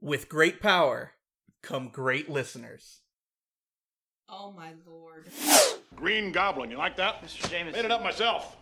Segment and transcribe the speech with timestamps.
[0.00, 1.12] With great power
[1.62, 3.00] come great listeners.
[4.28, 5.26] Oh my lord.
[5.94, 7.22] Green Goblin, you like that?
[7.22, 7.50] Mr.
[7.50, 7.72] Jameson.
[7.82, 8.56] Made it up myself.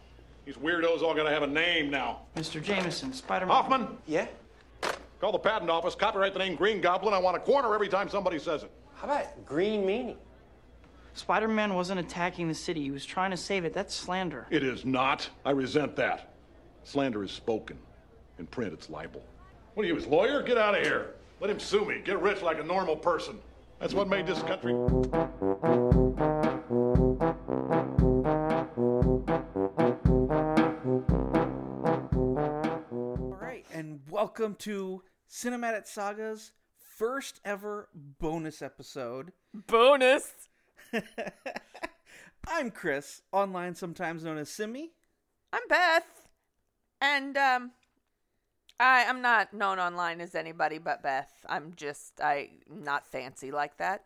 [0.45, 2.23] These weirdos all gotta have a name now.
[2.37, 2.63] Mr.
[2.63, 3.55] Jameson, Spider-Man.
[3.55, 4.27] Hoffman, Yeah?
[5.21, 7.13] call the patent office, copyright the name Green Goblin.
[7.13, 8.71] I want a corner every time somebody says it.
[8.97, 10.17] How about green meanie?
[11.15, 12.83] Spider-Man wasn't attacking the city.
[12.83, 13.75] He was trying to save it.
[13.75, 14.47] That's slander.
[14.51, 15.29] It is not.
[15.45, 16.35] I resent that.
[16.85, 17.79] Slander is spoken.
[18.39, 19.23] In print, it's libel.
[19.75, 20.43] What are you, his lawyer?
[20.43, 21.15] Get out of here.
[21.41, 22.01] Let him sue me.
[22.05, 23.39] Get rich like a normal person.
[23.79, 24.73] That's what made this country.
[24.73, 24.89] All
[33.41, 36.51] right, and welcome to Cinematic Saga's
[36.97, 39.31] first ever bonus episode.
[39.55, 40.33] Bonus.
[42.49, 44.91] I'm Chris, online sometimes known as Simi.
[45.53, 46.29] I'm Beth,
[47.01, 47.71] and um,
[48.81, 51.33] I I'm not known online as anybody but Beth.
[51.49, 54.05] I'm just I not fancy like that.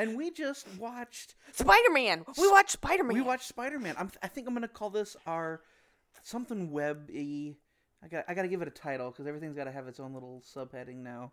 [0.00, 2.24] And we just watched Spider Man.
[2.38, 3.14] We watched Spider Man.
[3.14, 3.96] we watched Spider-Man.
[3.98, 5.60] I'm I think I'm going to call this our
[6.22, 7.56] something web-y.
[8.02, 9.98] I got I got to give it a title cuz everything's got to have its
[9.98, 11.32] own little subheading now.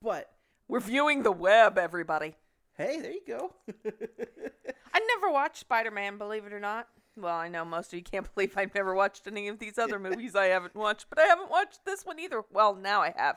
[0.00, 0.32] But
[0.66, 2.36] We're viewing the web, everybody.
[2.72, 3.52] hey, there you go.
[4.94, 6.88] I never watched Spider Man, believe it or not.
[7.20, 9.98] Well, I know most of you can't believe I've never watched any of these other
[10.08, 12.42] movies I haven't watched, but I haven't watched this one either.
[12.50, 13.36] Well, now I have.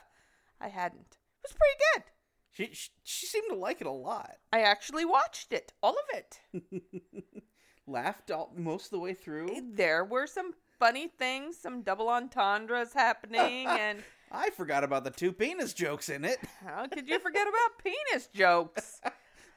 [0.62, 1.18] I hadn't.
[1.44, 2.04] It was pretty good.
[2.52, 4.36] she, she she seemed to like it a lot.
[4.52, 6.40] I actually watched it, all of it.
[7.88, 9.50] Laughed all, most of the way through.
[9.74, 15.34] there were some funny things, some double entendres happening, and I forgot about the two
[15.34, 16.40] penis jokes in it.
[16.66, 19.02] how could you forget about penis jokes?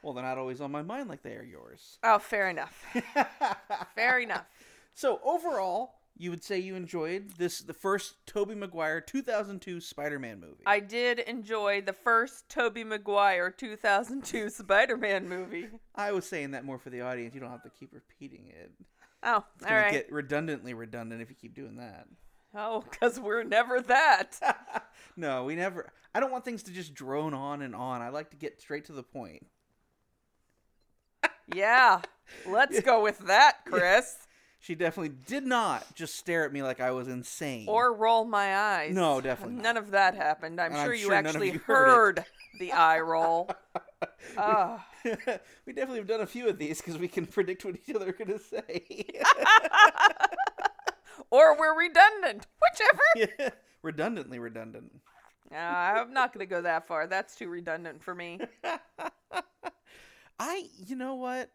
[0.07, 1.99] Well, they're not always on my mind like they are yours.
[2.01, 2.81] Oh, fair enough.
[3.95, 4.45] Fair enough.
[4.93, 10.63] So overall, you would say you enjoyed this the first Tobey Maguire 2002 Spider-Man movie.
[10.65, 15.67] I did enjoy the first Tobey Maguire 2002 Spider-Man movie.
[15.93, 17.35] I was saying that more for the audience.
[17.35, 18.71] You don't have to keep repeating it.
[19.23, 22.07] Oh, It's all gonna get redundantly redundant if you keep doing that.
[22.55, 24.39] Oh, because we're never that.
[25.19, 25.91] No, we never.
[26.13, 28.01] I don't want things to just drone on and on.
[28.01, 29.45] I like to get straight to the point.
[31.53, 32.01] Yeah,
[32.45, 34.17] let's go with that, Chris.
[34.59, 37.67] She definitely did not just stare at me like I was insane.
[37.69, 38.93] Or roll my eyes.
[38.93, 39.63] No, definitely not.
[39.63, 40.59] None of that happened.
[40.59, 42.25] I'm And I'm sure you sure actually you heard heard
[42.59, 43.49] the eye roll.
[44.37, 44.85] Ah.
[45.65, 48.09] we definitely have done a few of these because we can predict what each other
[48.09, 48.83] are going to say.
[51.31, 53.31] or we're redundant, whichever.
[53.39, 53.49] yeah.
[53.81, 54.91] Redundantly redundant.
[55.51, 57.07] Uh, I'm not going to go that far.
[57.07, 58.39] That's too redundant for me.
[60.39, 61.51] I, you know what?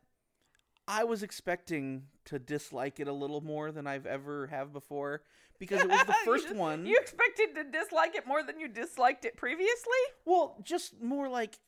[0.88, 5.22] I was expecting to dislike it a little more than I've ever have before
[5.59, 6.87] because it was the You first just- one.
[6.87, 10.03] You expected to dislike it more than you disliked it previously?
[10.25, 11.59] Well, just more like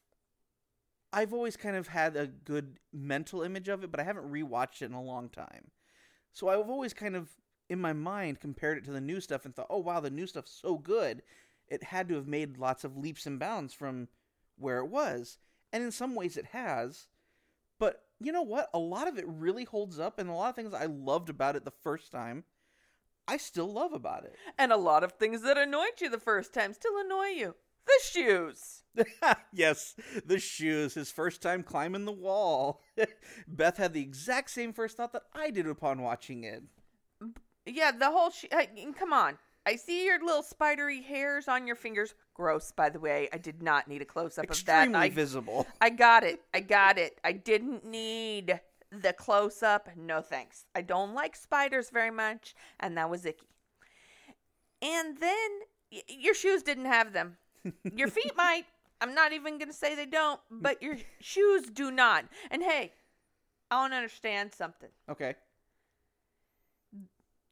[1.12, 4.82] I've always kind of had a good mental image of it, but I haven't rewatched
[4.82, 5.70] it in a long time.
[6.32, 7.28] So I've always kind of
[7.70, 10.26] in my mind compared it to the new stuff and thought, "Oh wow, the new
[10.26, 11.22] stuff's so good.
[11.68, 14.08] It had to have made lots of leaps and bounds from
[14.58, 15.38] where it was."
[15.74, 17.08] And in some ways it has.
[17.80, 18.70] But you know what?
[18.72, 21.56] A lot of it really holds up and a lot of things I loved about
[21.56, 22.44] it the first time,
[23.26, 24.36] I still love about it.
[24.56, 27.56] And a lot of things that annoyed you the first time still annoy you.
[27.86, 28.84] The shoes.
[29.52, 30.94] yes, the shoes.
[30.94, 32.80] His first time climbing the wall.
[33.48, 36.62] Beth had the exact same first thought that I did upon watching it.
[37.66, 38.44] Yeah, the whole sh-
[38.96, 39.38] come on.
[39.66, 42.14] I see your little spidery hairs on your fingers.
[42.34, 43.28] Gross, by the way.
[43.32, 44.82] I did not need a close up of that.
[44.82, 45.66] Extremely I, visible.
[45.80, 46.40] I got it.
[46.52, 47.18] I got it.
[47.24, 48.60] I didn't need
[48.90, 49.88] the close up.
[49.96, 50.66] No thanks.
[50.74, 53.48] I don't like spiders very much, and that was icky.
[54.82, 55.50] And then
[55.90, 57.36] y- your shoes didn't have them.
[57.94, 58.64] Your feet might.
[59.00, 62.26] I'm not even going to say they don't, but your shoes do not.
[62.50, 62.92] And hey,
[63.70, 64.90] I want to understand something.
[65.10, 65.34] Okay.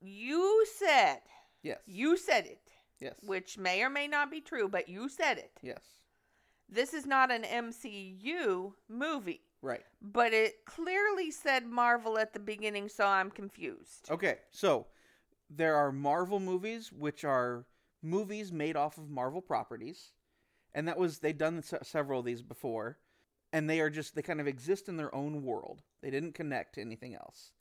[0.00, 1.18] You said,
[1.62, 1.78] Yes.
[1.86, 2.60] you said it,
[3.00, 3.14] Yes.
[3.24, 5.52] which may or may not be true, but you said it.
[5.62, 5.82] Yes.
[6.68, 9.42] This is not an MCU movie.
[9.60, 9.84] Right.
[10.00, 14.08] But it clearly said Marvel at the beginning, so I'm confused.
[14.10, 14.38] Okay.
[14.50, 14.86] So
[15.50, 17.66] there are Marvel movies, which are
[18.02, 20.12] movies made off of Marvel properties,
[20.74, 22.98] and that was they've done se- several of these before,
[23.52, 25.82] and they are just they kind of exist in their own world.
[26.00, 27.52] They didn't connect to anything else.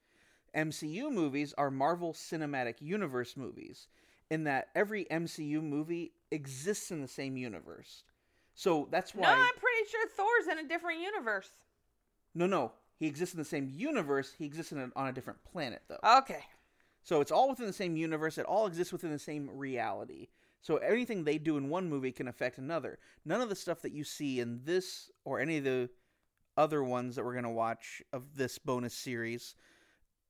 [0.56, 3.88] MCU movies are Marvel Cinematic Universe movies,
[4.30, 8.04] in that every MCU movie exists in the same universe.
[8.54, 11.50] So that's why No, I'm pretty sure Thor's in a different universe.
[12.34, 14.34] no, no, he exists in the same universe.
[14.38, 16.00] He exists in a, on a different planet, though.
[16.20, 16.44] Okay.
[17.04, 18.38] So it's all within the same universe.
[18.38, 20.28] It all exists within the same reality.
[20.62, 23.00] So anything they do in one movie can affect another.
[23.26, 25.90] None of the stuff that you see in this or any of the
[26.58, 29.56] other ones that we're going to watch of this bonus series,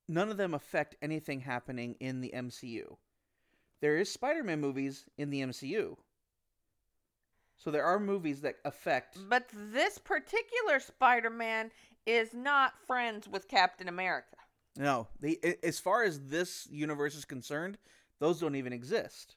[0.07, 2.97] none of them affect anything happening in the MCU.
[3.81, 5.97] There is Spider-Man movies in the MCU.
[7.57, 11.71] So there are movies that affect But this particular Spider Man
[12.07, 14.37] is not friends with Captain America.
[14.77, 17.77] No, the as far as this universe is concerned,
[18.19, 19.35] those don't even exist.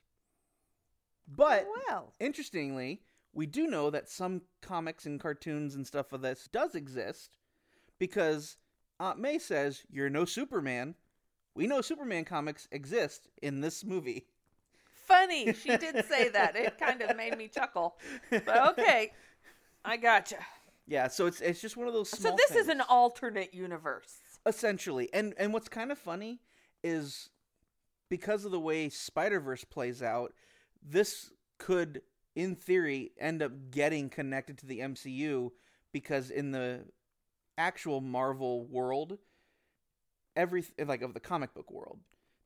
[1.28, 3.02] But oh, well, interestingly,
[3.32, 7.36] we do know that some comics and cartoons and stuff of this does exist
[7.98, 8.56] because
[9.00, 10.94] Aunt May says you're no Superman.
[11.54, 14.26] We know Superman comics exist in this movie.
[15.06, 15.52] funny.
[15.52, 16.56] She did say that.
[16.56, 17.96] It kind of made me chuckle.
[18.30, 19.12] But okay,
[19.84, 20.38] I gotcha.
[20.86, 22.08] Yeah, so it's it's just one of those.
[22.10, 24.18] So this is an alternate universe.
[24.46, 26.40] essentially and and what's kind of funny
[26.82, 27.30] is
[28.10, 30.32] because of the way spider-verse plays out
[30.82, 32.02] this could
[32.36, 35.50] in theory end up getting connected to the mcu
[35.92, 36.84] because in the
[37.58, 39.18] actual marvel world
[40.36, 41.98] every like of the comic book world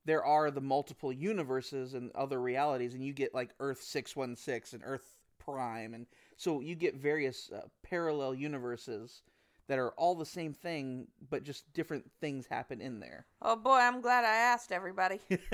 [0.05, 4.89] there are the multiple universes and other realities and you get like earth 616 and
[4.89, 6.07] earth prime and
[6.37, 9.23] so you get various uh, parallel universes
[9.69, 13.27] that are all the same thing, but just different things happen in there.
[13.43, 15.21] Oh boy, I'm glad I asked everybody.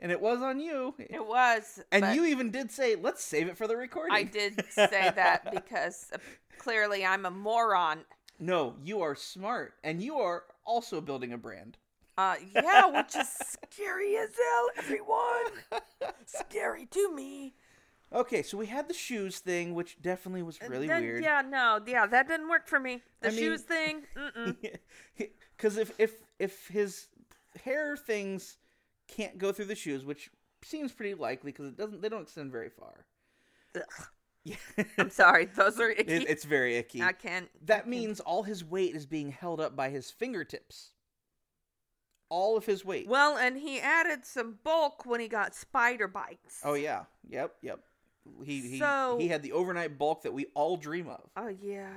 [0.00, 0.94] and it was on you.
[0.98, 1.80] It was.
[1.92, 4.16] And you even did say, let's save it for the recording.
[4.16, 6.10] I did say that because
[6.58, 8.00] clearly I'm a moron.
[8.40, 9.74] No, you are smart.
[9.82, 11.76] And you are also building a brand.
[12.16, 13.28] Uh, yeah, which is
[13.72, 16.14] scary as hell, everyone.
[16.26, 17.54] scary to me.
[18.12, 21.22] Okay, so we had the shoes thing, which definitely was really Then- weird.
[21.22, 23.02] Yeah, no, yeah, that didn't work for me.
[23.20, 24.56] The I mean- shoes thing, mm-mm.
[25.56, 27.08] Because if, if, if his
[27.64, 28.56] hair things
[29.08, 30.30] can't go through the shoes, which
[30.62, 33.04] seems pretty likely because it doesn't, they don't extend very far.
[33.76, 33.82] Ugh.
[34.44, 34.56] Yeah.
[34.98, 36.12] I'm sorry, those are icky.
[36.12, 37.02] It, it's very icky.
[37.02, 37.46] I can't.
[37.46, 40.92] I That can't- means all his weight is being held up by his fingertips.
[42.30, 43.08] All of his weight.
[43.08, 46.60] Well, and he added some bulk when he got spider bites.
[46.64, 47.04] oh yeah.
[47.28, 47.54] Yep.
[47.62, 47.80] Yep.
[48.44, 51.30] He he So- he had the overnight bulk that we all dream of.
[51.36, 51.90] Oh yeah,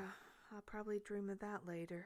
[0.53, 2.05] I'll probably dream of that later.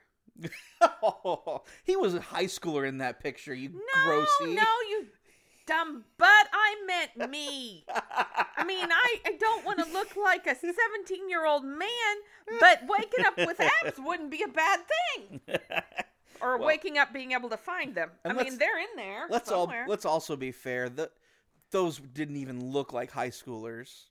[0.81, 3.53] oh, he was a high schooler in that picture.
[3.53, 4.55] You No, grossy.
[4.55, 5.05] no, you
[5.65, 6.47] dumb butt.
[6.53, 7.85] I meant me.
[8.57, 12.15] I mean, I, I don't want to look like a 17 year old man,
[12.59, 14.79] but waking up with abs wouldn't be a bad
[15.15, 15.41] thing.
[16.41, 18.11] Or Well- waking up being able to find them.
[18.25, 19.25] I mean, they're in there.
[19.29, 20.89] let's all let's also be fair.
[20.89, 21.09] The,
[21.71, 24.03] those didn't even look like high schoolers.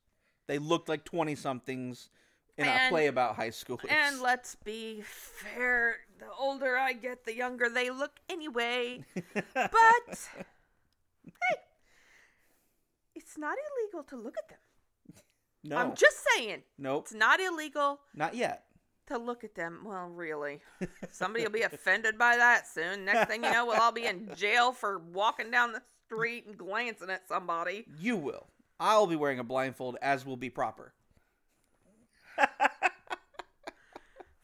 [0.46, 2.08] They looked like twenty somethings
[2.56, 3.90] in a And- play about high schoolers.
[3.90, 5.96] And let's be fair.
[6.18, 9.04] The older I get, the younger they look anyway.
[9.54, 10.18] But
[11.26, 11.56] hey,
[13.15, 14.59] it's not illegal to look at them.
[15.65, 16.62] no, I'm just saying.
[16.79, 18.65] nope, It's not illegal not yet.
[19.06, 19.82] to look at them.
[19.85, 20.61] Well, really.
[21.11, 23.05] Somebody will be offended by that soon.
[23.05, 26.56] Next thing you know, we'll all be in jail for walking down the street and
[26.56, 27.87] glancing at somebody.
[27.99, 28.47] You will.
[28.81, 30.93] I'll be wearing a blindfold, as will be proper.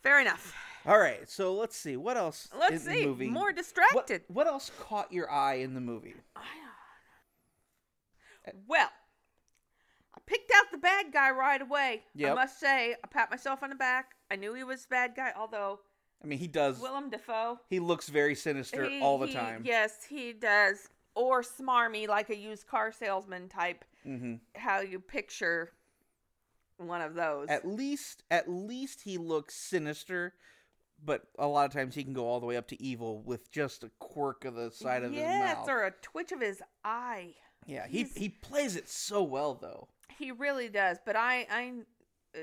[0.03, 0.55] Fair enough.
[0.87, 2.49] All right, so let's see what else.
[2.59, 3.01] Let's in see.
[3.01, 3.29] The movie.
[3.29, 4.23] More distracted.
[4.29, 6.15] what else caught your eye in the movie?
[8.67, 8.89] Well,
[10.15, 12.03] I picked out the bad guy right away.
[12.25, 14.13] I must say, I pat myself on the back.
[14.31, 15.81] I knew he was the bad guy, although
[16.23, 16.81] I mean, he does.
[16.81, 17.59] Willem Dafoe.
[17.69, 19.63] he looks very sinister he- all the he- time.
[19.65, 20.89] Yes, he does.
[21.15, 23.85] Or smarmy, like a used car salesman type.
[24.05, 25.73] hmm How you picture
[26.79, 27.49] one of those.
[27.49, 30.35] At least, at least he looks sinister,
[31.05, 33.51] but a lot of times he can go all the way up to evil with
[33.51, 35.69] just a quirk of the side of his yes, mouth.
[35.69, 37.35] or a twitch of his eye.
[37.71, 39.89] Yeah, he he's- he plays it so well though.
[40.19, 40.99] He really does.
[41.07, 41.73] But I, I,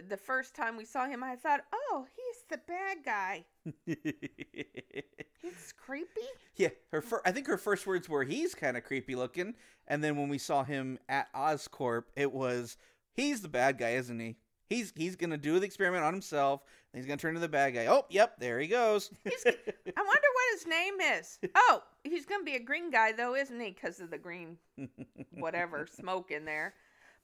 [0.10, 3.46] the first time we saw him, I thought, oh, he's the bad guy.
[5.41, 6.22] He's creepy.
[6.55, 9.53] Yeah, her fir- I think her first words were he's kind of creepy looking,
[9.88, 12.75] and then when we saw him at Oscorp, it was
[13.13, 14.38] he's the bad guy, isn't he?
[14.69, 17.75] He's he's gonna do the experiment on himself, and he's gonna turn into the bad
[17.75, 17.86] guy.
[17.86, 19.10] Oh, yep, there he goes.
[19.24, 21.39] He's, I wonder his name is.
[21.56, 23.72] Oh, he's gonna be a green guy though, isn't he?
[23.72, 24.58] Because of the green,
[25.34, 26.74] whatever smoke in there.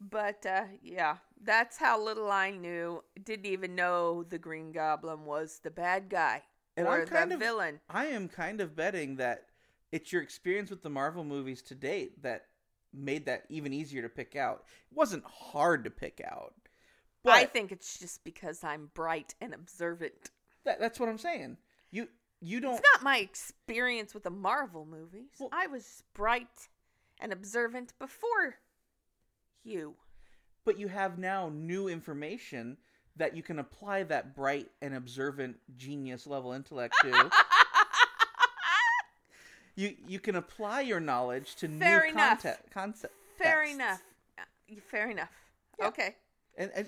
[0.01, 3.03] But uh, yeah, that's how little I knew.
[3.24, 6.42] Didn't even know the Green Goblin was the bad guy
[6.75, 7.80] And or I'm kind the of- villain.
[7.89, 9.46] I am kind of betting that
[9.92, 12.46] it's your experience with the Marvel movies to date that
[12.94, 14.63] made that even easier to pick out.
[14.92, 16.53] It wasn't hard to pick out,
[17.24, 20.32] but I think it's just because I'm bright and observant.
[20.65, 21.58] that, that's what I'm saying.
[21.92, 22.08] You
[22.43, 25.29] you don't It's not my experience with the Marvel movies.
[25.39, 26.69] Well- I was bright
[27.19, 28.55] and observant before
[29.63, 29.95] you.
[30.65, 32.77] But you have now new information
[33.15, 37.31] that you can apply that bright and observant genius level intellect to.
[39.75, 42.41] you you can apply your knowledge to Fair new enough.
[42.41, 43.13] content concept.
[43.38, 44.01] Fair enough.
[44.38, 44.43] Uh,
[44.89, 45.31] Fair enough.
[45.79, 45.88] Yeah.
[45.88, 46.15] Okay.
[46.57, 46.88] And, and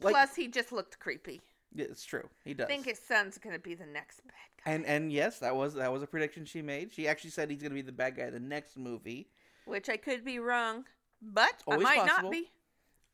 [0.00, 1.40] like, Plus, he just looked creepy.
[1.74, 2.28] Yeah, it's true.
[2.44, 2.64] He does.
[2.64, 4.72] I think his son's gonna be the next bad guy.
[4.72, 6.92] and and yes, that was that was a prediction she made.
[6.92, 9.28] She actually said he's going to be the bad guy the next movie.
[9.64, 10.84] which I could be wrong,
[11.22, 12.22] but Always I might possible.
[12.30, 12.50] not be.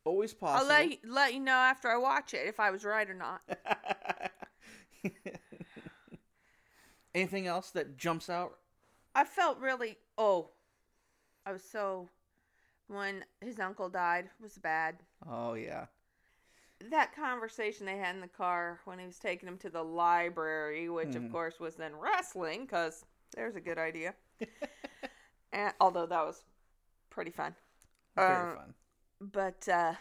[0.05, 0.71] Always possible.
[0.71, 3.13] I'll let you, let you know after I watch it if I was right or
[3.13, 3.41] not.
[7.15, 8.57] Anything else that jumps out?
[9.15, 10.51] I felt really oh,
[11.45, 12.09] I was so
[12.87, 14.97] when his uncle died was bad.
[15.27, 15.85] Oh yeah.
[16.79, 20.89] That conversation they had in the car when he was taking him to the library,
[20.89, 21.25] which Hmm.
[21.25, 23.03] of course was then wrestling, because
[23.35, 24.13] there's a good idea.
[25.51, 26.43] and although that was
[27.09, 27.55] pretty fun.
[28.15, 28.73] Very Uh, fun.
[29.19, 29.93] but uh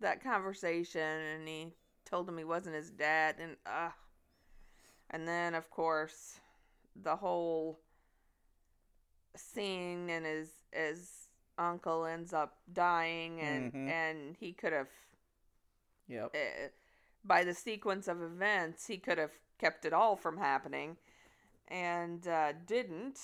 [0.00, 1.72] that conversation and he
[2.04, 3.90] told him he wasn't his dad and uh
[5.10, 6.40] and then of course
[6.96, 7.80] the whole
[9.36, 13.88] scene and his his uncle ends up dying and Mhm.
[13.88, 14.88] and he could have
[16.12, 16.34] Yep.
[16.34, 16.68] uh,
[17.24, 20.96] by the sequence of events he could have kept it all from happening
[21.68, 23.18] and uh didn't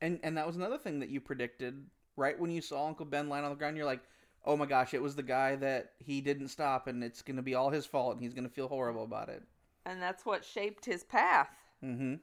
[0.00, 1.84] And and that was another thing that you predicted
[2.16, 3.76] right when you saw Uncle Ben lying on the ground.
[3.76, 4.02] You're like,
[4.44, 7.42] oh my gosh, it was the guy that he didn't stop, and it's going to
[7.42, 9.42] be all his fault, and he's going to feel horrible about it.
[9.86, 11.48] and that's what shaped his path
[11.84, 12.14] Mm-hmm.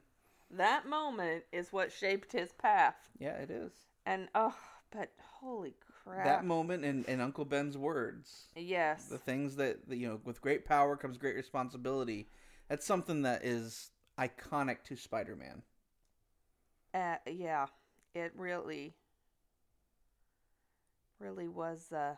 [0.56, 3.72] that moment is what shaped his path Yeah, it is.
[4.06, 4.54] And oh,
[4.90, 5.10] but
[5.40, 5.74] holy
[6.04, 6.24] crap!
[6.24, 10.40] That moment in, in Uncle Ben's words, yes, the things that, that you know, with
[10.40, 12.28] great power comes great responsibility.
[12.68, 15.62] That's something that is iconic to Spider-Man.
[16.94, 17.66] uh, yeah,
[18.14, 18.94] it really,
[21.18, 21.90] really was.
[21.92, 22.14] Uh,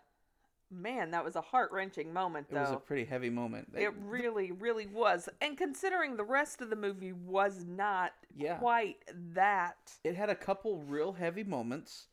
[0.70, 3.68] man, that was a heart wrenching moment, It was a pretty heavy moment.
[3.76, 5.28] It really, really was.
[5.40, 8.56] And considering the rest of the movie was not Yeah.
[8.56, 8.96] quite
[9.34, 12.06] that, it had a couple real heavy moments,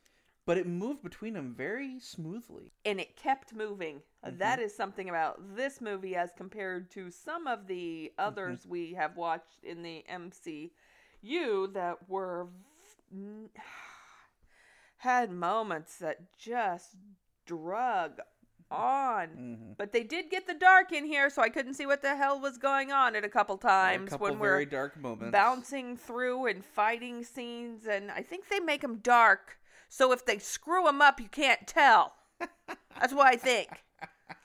[0.50, 2.72] but it moved between them very smoothly.
[2.84, 4.02] and it kept moving.
[4.26, 4.38] Mm-hmm.
[4.38, 8.26] That is something about this movie as compared to some of the Mm-hmm.
[8.28, 12.48] others we have watched in the MCU that were
[13.12, 13.48] v-
[14.98, 16.96] had moments that just
[17.46, 18.20] drug
[18.70, 19.28] on.
[19.28, 19.76] Mhm.
[19.76, 22.38] But they did get the dark in here, so I couldn't see what the hell
[22.40, 25.32] was going on at a couple a times couple when we're very dark moments.
[25.32, 29.58] bouncing through and fighting scenes, and I think they make them dark,
[29.90, 32.14] so if they screw them up, you can't tell.
[32.98, 33.68] That's what I think.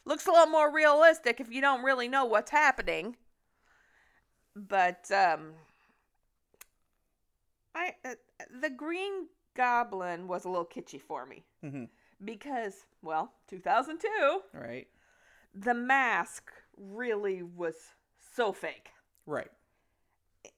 [0.03, 3.15] Looks a little more realistic if you don't really know what's happening.
[4.55, 5.53] But um,
[7.73, 8.15] I uh,
[8.61, 11.89] the Green Goblin was a little kitschy for me Mhm.
[12.23, 14.87] because, well, 2002, Right.
[15.53, 17.75] the mask really was
[18.35, 18.89] so fake.
[19.25, 19.51] Right.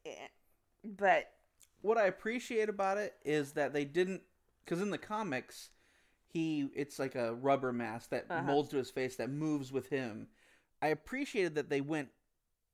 [0.05, 0.27] Eh,
[0.83, 1.33] But
[1.81, 4.23] What I appreciate about it is that they didn't,
[4.67, 5.69] because in the comics,
[6.27, 8.41] he it's like a rubber mask that Uh-huh.
[8.43, 10.27] molds to his face that moves with him.
[10.81, 12.09] I appreciated that they went,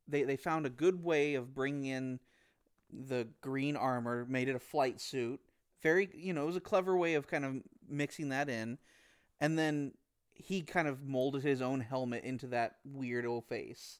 [0.07, 2.19] they they found a good way of bringing in
[2.91, 5.39] the green armor, made it a flight suit.
[5.81, 7.55] Very, you know, it was a clever way of kind of
[7.87, 8.77] mixing that in,
[9.39, 9.93] and then
[10.33, 13.99] he kind of molded his own helmet into that weird old face.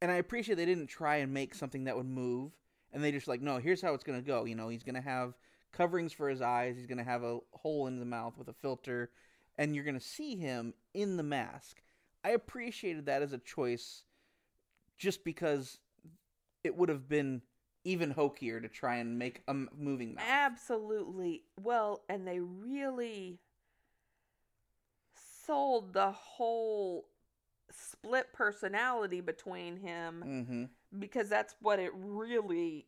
[0.00, 2.52] And I appreciate they didn't try and make something that would move,
[2.92, 4.44] and they just like, no, here's how it's gonna go.
[4.44, 5.34] You know, he's gonna have
[5.72, 6.76] coverings for his eyes.
[6.76, 9.10] He's gonna have a hole in the mouth with a filter,
[9.56, 11.82] and you're gonna see him in the mask.
[12.24, 14.04] I appreciated that as a choice,
[14.96, 15.78] just because
[16.62, 17.42] it would have been
[17.84, 20.24] even hokier to try and make a moving mouth.
[20.28, 21.42] Absolutely.
[21.60, 23.40] Well, and they really
[25.44, 27.08] sold the whole
[27.70, 30.64] split personality between him Mm-hmm.
[31.00, 32.86] because that's what it really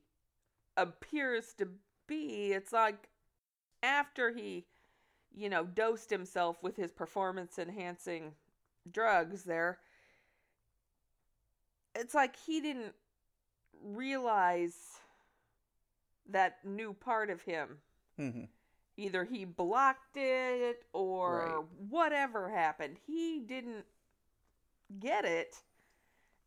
[0.76, 1.68] appears to
[2.06, 2.52] be.
[2.52, 3.08] It's like
[3.82, 4.66] after he,
[5.34, 8.32] you know, dosed himself with his performance enhancing
[8.90, 9.78] drugs there,
[11.94, 12.94] it's like he didn't
[13.82, 14.74] realize
[16.28, 17.78] that new part of him.
[18.18, 18.44] Mm-hmm.
[18.96, 21.64] Either he blocked it or Right.
[21.90, 22.96] whatever happened.
[23.06, 23.84] He didn't
[25.00, 25.56] get it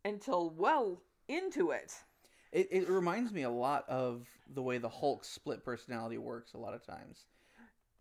[0.06, 2.04] until well into it.
[2.58, 6.58] It it reminds me a lot of the way the Hulk's split personality works a
[6.58, 7.26] lot of times.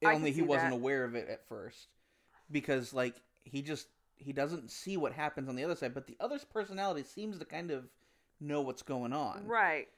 [0.02, 0.76] Only he wasn't that.
[0.76, 1.88] aware of it at first.
[2.50, 6.16] Because like he just he doesn't see what happens on the other side, but the
[6.20, 7.84] other's personality seems to kind of
[8.40, 9.46] know what's going on.
[9.46, 9.88] Right.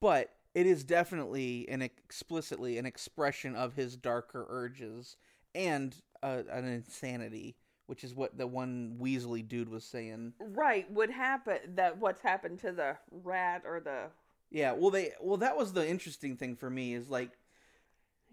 [0.00, 5.16] But it is definitely and explicitly an expression of his darker urges
[5.52, 10.32] and uh, an insanity, which is what the one Weasley dude was saying.
[10.40, 14.06] Right, would happen that what's happened to the rat or the
[14.50, 17.30] Yeah, well, they well that was the interesting thing for me is like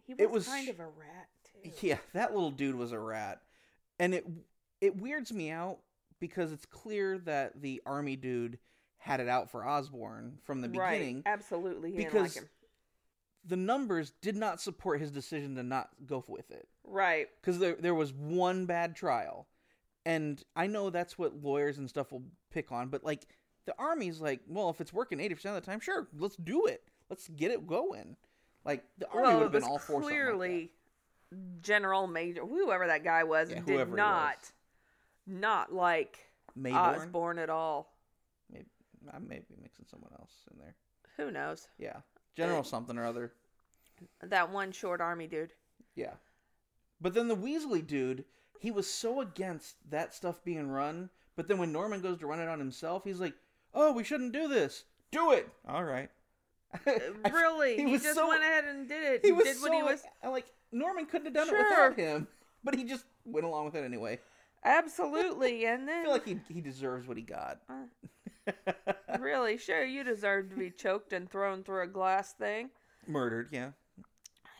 [0.05, 1.29] he was, It was- kind of a rat
[1.63, 1.72] too.
[1.81, 3.41] Yeah, that little dude was a rat,
[4.00, 4.25] and it
[4.79, 5.79] it weirds me out
[6.20, 8.58] because it's clear that the army dude
[8.98, 11.24] had it out for Osborne from the right, beginning.
[11.25, 12.50] absolutely, he didn't because like him.
[13.43, 17.75] The numbers did not support his decision to not go with it Right, because there
[17.79, 19.47] there was one bad trial,
[20.05, 23.27] and I know that's what lawyers and stuff will pick on, but like
[23.65, 26.65] the army's like, well, if it's working eighty percent of the time, sure, let's do
[26.65, 28.17] it, let's get it going.
[28.65, 30.71] Like the army well, would have been all for something like clearly
[31.61, 34.51] General Major, whoever that guy was, Yeah, did not, was.
[35.27, 36.19] not like
[36.59, 36.73] Mayborn?
[36.97, 37.93] Osborne at all.
[38.51, 38.65] Maybe
[39.13, 40.75] I may be mixing someone else in there.
[41.17, 41.67] Who knows?
[41.77, 41.97] Yeah,
[42.35, 43.31] General something or other.
[44.23, 45.53] That one short army dude.
[45.95, 46.13] Yeah,
[47.01, 48.25] but then the Weasley dude,
[48.60, 51.10] he was so against that stuff being run.
[51.36, 53.34] But then when Norman goes to run it on himself, he's like,
[53.74, 54.84] "Oh, we shouldn't do this.
[55.12, 55.50] Do it.
[55.67, 56.10] All right."
[56.86, 59.25] I- really, he, was just so- went ahead and did it.
[59.25, 61.98] He was did so what he was like, like Norman couldn't have done it without
[61.98, 62.27] him,
[62.63, 64.20] but he just went along with it anyway.
[64.63, 67.60] absolutely, and then I feel like he he deserves what he got.
[69.20, 72.70] really, sure, you deserve to be choked and thrown through a glass thing.
[73.08, 73.72] Murdered, yeah.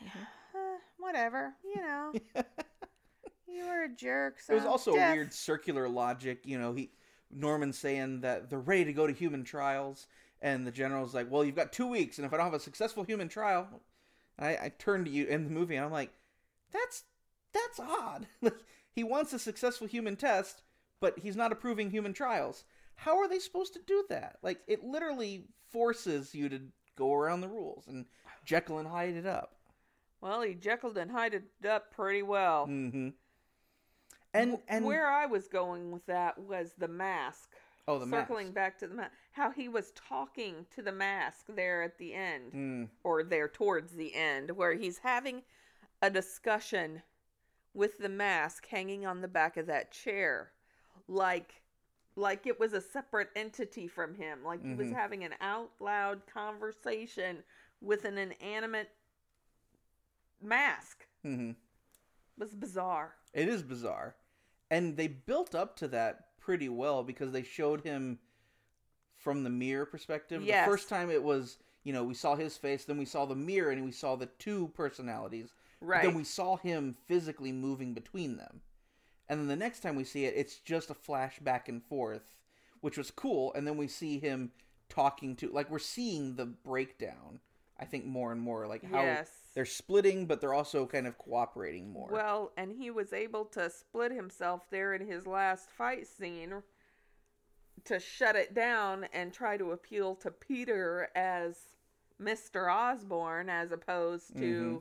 [0.04, 0.08] Uh,
[1.02, 2.12] whatever, you know.
[3.46, 4.40] you were a jerk.
[4.40, 6.72] So It was also a weird circular logic, you know.
[6.72, 6.90] He
[7.30, 10.06] Norman saying that they're ready to go to human trials,
[10.40, 12.60] and the general's like, "Well, you've got two weeks, and if I don't have a
[12.60, 13.68] successful human trial,"
[14.38, 16.12] and I, I turned to you in the movie, and I'm like,
[16.72, 17.04] "That's
[17.52, 18.26] that's odd.
[18.40, 18.54] Like,
[18.94, 20.62] he wants a successful human test,
[21.00, 22.64] but he's not approving human trials.
[22.96, 24.38] How are they supposed to do that?
[24.42, 26.60] Like, it literally forces you to
[26.96, 28.06] go around the rules and
[28.44, 29.56] Jekyll and Hyde it up.
[30.22, 32.66] Well, he Jekyll and Hyde it up pretty well.
[32.68, 33.08] Mm-hmm.
[34.34, 37.50] And and where I was going with that was the mask.
[37.86, 38.28] oh, the mask.
[38.28, 38.54] Circling mask.
[38.54, 42.52] back to the mask, how he was talking to the mask there at the end,
[42.52, 42.88] Mm.
[43.04, 45.42] or there towards the end, where he's having
[46.00, 47.02] a discussion
[47.74, 50.52] with the mask hanging on the back of that chair,
[51.08, 51.60] like,
[52.16, 54.94] like it was a separate entity from him, like he was Mhm.
[54.94, 57.42] having an out loud conversation
[57.80, 58.90] with an inanimate
[60.42, 61.06] mask.
[61.24, 61.50] Mm-hmm.
[61.50, 61.56] It
[62.38, 63.14] was bizarre.
[63.34, 64.16] It is bizarre.
[64.70, 68.18] And they built up to that pretty well because they showed him
[69.18, 70.42] from the mirror perspective.
[70.42, 70.66] Yes.
[70.66, 73.36] The first time it was, you know, we saw his face, then we saw the
[73.36, 75.52] mirror and we saw the two personalities.
[75.80, 76.02] Right.
[76.02, 78.60] Then we saw him physically moving between them.
[79.28, 82.32] And then the next time we see it, it's just a flash back and forth,
[82.80, 83.52] which was cool.
[83.54, 84.50] And then we see him
[84.88, 87.40] talking to, like, we're seeing the breakdown,
[87.78, 88.66] I think, more and more.
[88.66, 89.30] Like, how Yes.
[89.54, 92.08] they're splitting, but they're also kind of cooperating more.
[92.10, 96.62] Well, and he was able to split himself there in his last fight scene
[97.84, 101.56] to shut it down and try to appeal to Peter as
[102.20, 102.72] Mr.
[102.72, 104.76] Osborne as opposed to mm-hmm.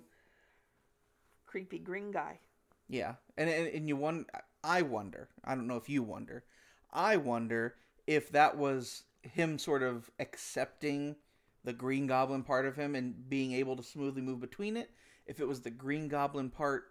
[1.46, 2.40] creepy green guy.
[2.88, 4.30] Yeah, and and, and you wonder.
[4.64, 5.30] I wonder.
[5.44, 6.44] I don't know if you wonder.
[6.92, 7.76] I wonder
[8.06, 11.16] if that was him sort of accepting
[11.64, 14.92] the Green Goblin part of him and being able to smoothly move between it.
[15.26, 16.86] If it was the Green Goblin part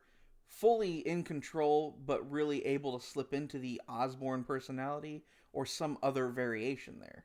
[0.48, 6.28] fully in control, but really able to slip into the Osborne personality, or some other
[6.28, 7.24] variation there.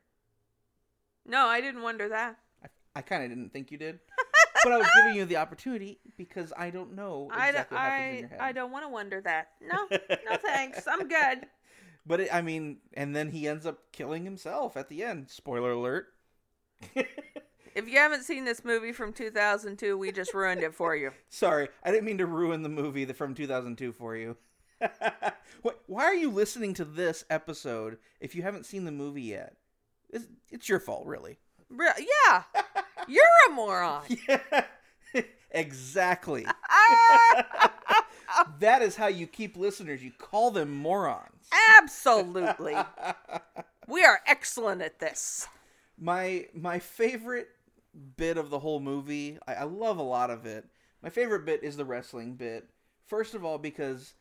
[1.24, 2.36] No, I didn't wonder that.
[2.62, 3.98] I, I kind of didn't think you did,
[4.64, 8.00] but I was giving you the opportunity because I don't know I, exactly what happens
[8.00, 8.38] in I, your head.
[8.40, 9.48] I don't want to wonder that.
[9.60, 10.86] No, no thanks.
[10.86, 11.46] I'm good.
[12.08, 15.28] But it, I mean, and then he ends up killing himself at the end.
[15.28, 16.06] Spoiler alert.
[17.76, 21.10] If you haven't seen this movie from 2002, we just ruined it for you.
[21.28, 24.38] Sorry, I didn't mean to ruin the movie from 2002 for you.
[25.86, 29.56] Why are you listening to this episode if you haven't seen the movie yet?
[30.08, 31.36] It's, it's your fault, really.
[31.68, 32.44] Re- yeah,
[33.08, 34.04] you're a moron.
[35.50, 36.46] exactly.
[38.58, 40.02] that is how you keep listeners.
[40.02, 41.50] You call them morons.
[41.78, 42.76] Absolutely.
[43.86, 45.46] We are excellent at this.
[45.98, 47.48] my my favorite
[48.16, 49.38] bit of the whole movie.
[49.46, 50.66] I, I love a lot of it.
[51.02, 52.68] My favorite bit is the wrestling bit.
[53.06, 54.14] First of all because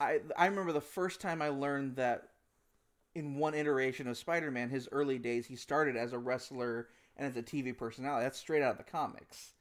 [0.00, 2.28] i i remember the first time i learned that
[3.14, 7.36] in one iteration of spider-man his early days he started as a wrestler and as
[7.36, 8.24] a tv personality.
[8.24, 9.54] That's straight out of the comics.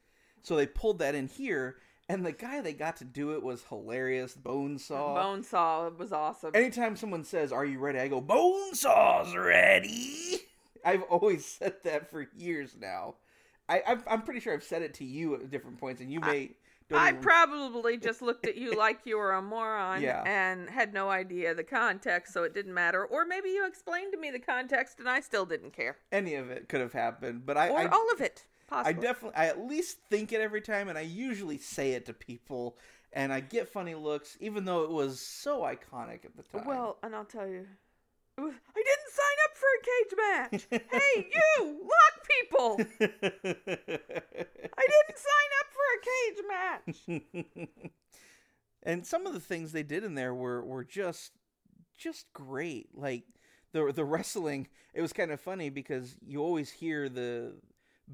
[0.44, 1.78] So they pulled that in here
[2.10, 4.36] and the guy they got to do it was hilarious.
[4.36, 5.16] Bonesaw.
[5.16, 6.52] Bonesaw was awesome.
[6.54, 10.40] Anytime someone says, "Are you ready?" I go, "Bonesaw's ready."
[10.86, 13.16] I've always said that for years now,
[13.70, 16.20] I, I'm, I'm pretty sure I've said it to you at different points, and you
[16.20, 16.52] may.
[16.90, 20.24] don't I even- probably just looked at you like you were a moron Yeah.
[20.26, 23.04] and had no idea the context, so it didn't matter.
[23.06, 25.98] Or maybe you explained to me the context and I still didn't care.
[26.12, 28.46] any of it could have happened, but I, Or I, all of it.
[28.70, 32.06] Possibly I definitely, I at least think it every time, and I usually say it
[32.08, 32.78] to people,
[33.14, 36.66] and I get funny looks, even though it was so iconic at the time.
[36.66, 37.66] Well, and I'll tell you,
[38.40, 40.68] I didn't sign up for a cage match.
[40.92, 42.78] hey, you, lock people!
[44.78, 47.70] I didn't sign up for a cage match.
[48.84, 51.32] and some of the things they did in there were were just
[51.98, 52.90] just great.
[52.94, 53.24] Like
[53.74, 57.56] the the wrestling, it was kind of funny because you always hear the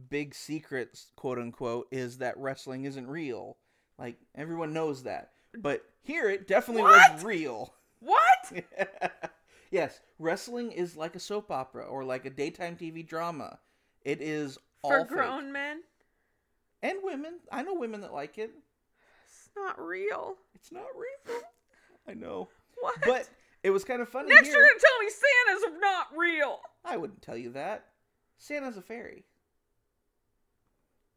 [0.10, 3.58] big secrets, quote unquote, is that wrestling isn't real.
[4.00, 7.74] Like everyone knows that, but here it definitely was real.
[8.00, 8.64] What?
[9.74, 13.60] yes, wrestling is like a soap opera or like a daytime TV drama.
[14.06, 15.10] It is For all fake.
[15.10, 15.82] grown men?
[16.84, 17.40] and women.
[17.52, 18.52] I know women that like it.
[19.26, 20.36] It's not real.
[20.54, 21.40] It's not real.
[22.08, 22.50] I know.
[22.82, 22.96] What?
[23.06, 23.30] But
[23.64, 24.30] it was kind of funny.
[24.30, 24.58] Next here.
[24.58, 26.60] you're gonna tell me Santa's not real.
[26.84, 27.86] I wouldn't tell you that.
[28.38, 29.24] Santa's a fairy.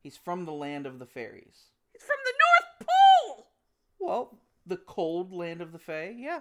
[0.01, 1.64] He's from the land of the fairies.
[1.92, 2.33] He's from the
[2.79, 3.47] North Pole.
[3.99, 6.40] Well, the cold land of the fae, yeah.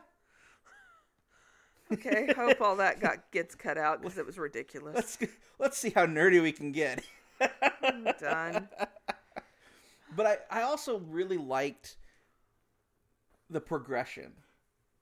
[1.91, 4.95] Okay, hope all that got gets cut out because it was ridiculous.
[4.95, 5.17] Let's
[5.59, 7.03] let's see how nerdy we can get.
[7.83, 8.69] I'm done.
[10.15, 11.97] But I, I also really liked
[13.49, 14.31] the progression.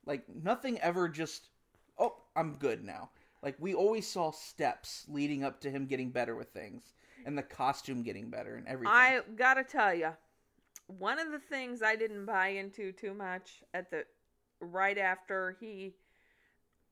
[0.05, 1.49] Like nothing ever just
[1.97, 3.11] oh, I'm good now.
[3.41, 6.93] Like we always saw steps leading up to him getting better with things
[7.25, 8.93] and the costume getting better and everything.
[8.93, 10.11] I gotta tell you,
[10.87, 14.05] one of the things I didn't buy into too much at the
[14.59, 15.93] right after he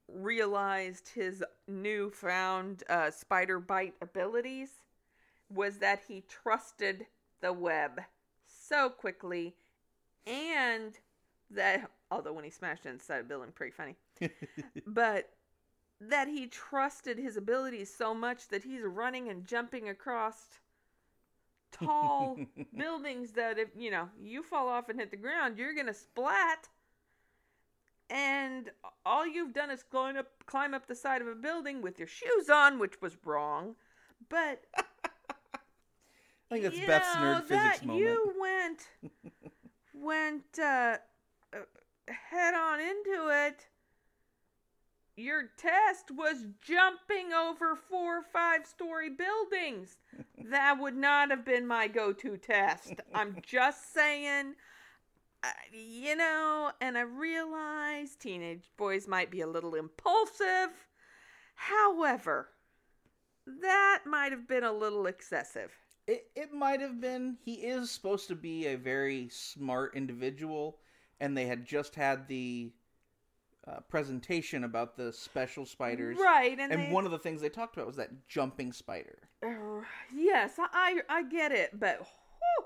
[0.08, 4.70] realized his newfound uh, spider bite abilities
[5.50, 7.06] was that he trusted
[7.42, 8.02] the web
[8.46, 9.56] so quickly,
[10.26, 10.98] and
[11.50, 13.96] that although when he smashed it inside a building, pretty funny,
[14.88, 15.30] but
[16.00, 20.48] that he trusted his abilities so much that he's running and jumping across
[21.72, 22.38] tall
[22.78, 26.68] buildings that if you know you fall off and hit the ground you're gonna splat
[28.12, 28.70] and
[29.06, 32.08] all you've done is climb up climb up the side of a building with your
[32.08, 33.76] shoes on which was wrong
[34.30, 38.06] but I think that's you Beth's know, nerd physics that moment.
[38.06, 39.14] you went
[39.94, 40.98] went uh,
[41.54, 41.58] uh,
[42.30, 43.68] head on into it
[45.16, 49.98] your test was jumping over four or five story buildings.
[50.50, 52.94] that would not have been my go to test.
[53.14, 54.56] I'm just saying,
[55.72, 60.70] you know, and I realize teenage boys might be a little impulsive.
[61.56, 62.50] However,
[63.62, 65.72] that might have been a little excessive.
[66.08, 67.38] It it might have been.
[67.44, 70.78] He is supposed to be a very smart individual,
[71.20, 72.72] and they had just had the
[73.68, 76.18] uh, presentation about the special spiders.
[76.20, 79.20] Right, and, And they- one of the things they talked about was that jumping spider.
[79.44, 82.08] Uh, yes, I I get it, but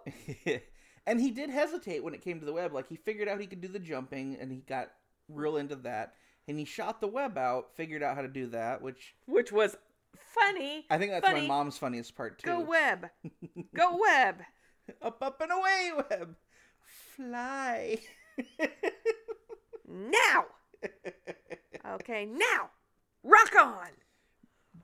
[1.08, 2.74] and he did hesitate when it came to the web.
[2.74, 4.92] Like he figured out he could do the jumping, and he got
[5.30, 6.14] real into that.
[6.48, 9.76] And he shot the web out, figured out how to do that, which which was
[10.14, 10.86] funny.
[10.90, 11.42] I think that's funny.
[11.42, 12.48] my mom's funniest part too.
[12.48, 13.10] Go web,
[13.76, 14.42] go web.
[15.02, 16.36] up, up and away, web,
[17.16, 17.98] fly.
[19.88, 20.46] Now.
[21.94, 22.70] Okay, now.
[23.24, 23.88] Rock on.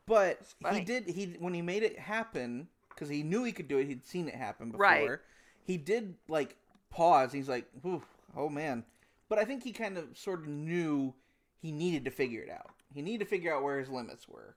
[0.06, 0.40] But
[0.72, 3.88] he did he when he made it happen because he knew he could do it.
[3.88, 4.82] He'd seen it happen before.
[4.82, 5.20] Right.
[5.64, 6.56] He did like
[6.90, 7.32] pause.
[7.32, 7.66] He's like,
[8.36, 8.84] "Oh man!"
[9.30, 11.14] But I think he kind of sort of knew
[11.62, 12.72] he needed to figure it out.
[12.94, 14.56] He needed to figure out where his limits were.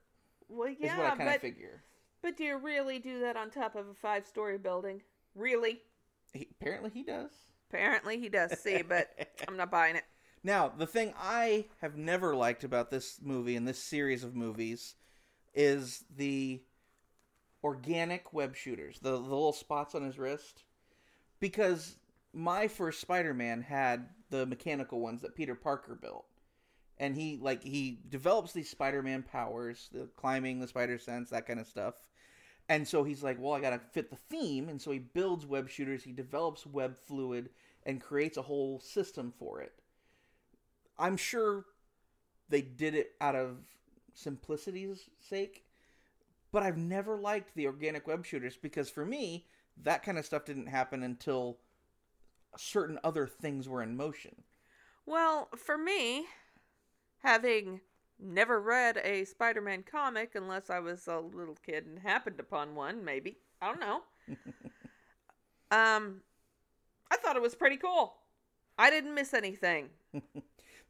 [0.49, 1.83] Well, Is what I yeah, kind of figure.
[2.21, 5.01] but do you really do that on top of a five-story building?
[5.33, 5.81] Really?
[6.33, 7.31] He, apparently, he does.
[7.69, 8.57] Apparently he does.
[8.59, 9.09] See, but
[9.47, 10.03] I'm not buying it.
[10.43, 14.95] Now, the thing I have never liked about this movie and this series of movies
[15.53, 16.61] is the
[17.63, 20.63] organic web shooters, the, the little spots on his wrist.
[21.39, 21.97] Because
[22.33, 26.25] my first Spider-Man had the mechanical ones that Peter Parker built.
[26.97, 31.59] And he like he develops these Spider-Man powers, the climbing, the spider sense, that kind
[31.59, 31.95] of stuff.
[32.67, 35.45] And so he's like, well, I got to fit the theme, and so he builds
[35.45, 37.49] web shooters, he develops web fluid
[37.85, 39.73] and creates a whole system for it.
[40.97, 41.65] I'm sure
[42.49, 43.57] they did it out of
[44.13, 45.65] simplicity's sake,
[46.51, 49.45] but I've never liked the organic web shooters because for me,
[49.83, 51.57] that kind of stuff didn't happen until
[52.57, 54.43] certain other things were in motion.
[55.05, 56.25] Well, for me,
[57.23, 57.81] having
[58.19, 63.03] never read a Spider-Man comic unless I was a little kid and happened upon one,
[63.03, 63.37] maybe.
[63.61, 64.01] I don't know.
[65.71, 66.21] um,
[67.11, 68.15] I thought it was pretty cool.
[68.77, 69.89] I didn't miss anything.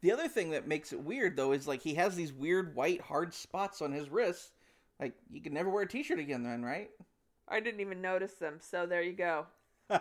[0.05, 3.01] The other thing that makes it weird though is like he has these weird white
[3.01, 4.51] hard spots on his wrists.
[4.99, 6.91] Like you can never wear a t-shirt again then, right?
[7.47, 8.59] I didn't even notice them.
[8.59, 9.45] So there you go.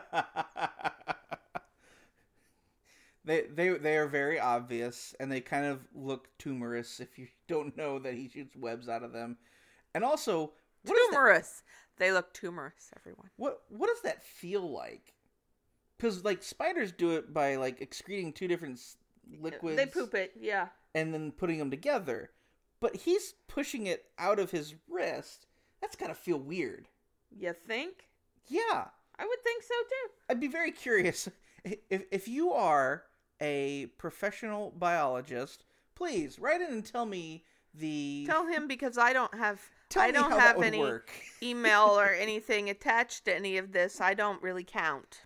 [3.25, 7.77] they they they are very obvious and they kind of look tumorous if you don't
[7.77, 9.37] know that he shoots webs out of them.
[9.95, 10.53] And also,
[10.87, 11.63] Tumorous.
[11.97, 13.31] They look tumorous, everyone.
[13.37, 15.15] what what does that feel like?
[15.97, 18.81] Because like spiders do it by like excreting two different
[19.41, 19.77] liquids.
[19.77, 20.69] They poop it, yeah.
[20.95, 22.31] and then putting them together.
[22.81, 25.47] But he's pushing it out of his wrist.
[25.81, 26.89] That's gotta feel weird.
[27.37, 28.09] You think?
[28.47, 28.87] Yeah,
[29.19, 30.13] I would think so too.
[30.29, 31.29] I'd be very curious
[31.65, 33.05] if if you are
[33.41, 35.65] a professional biologist.
[35.95, 37.45] Please write in and tell me
[37.75, 41.11] the Tell him because I don't have tell I don't have any work.
[41.43, 44.01] email or anything attached to any of this.
[44.01, 45.23] I don't really count.